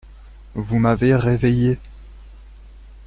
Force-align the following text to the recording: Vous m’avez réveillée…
Vous 0.55 0.79
m’avez 0.79 1.13
réveillée… 1.13 1.77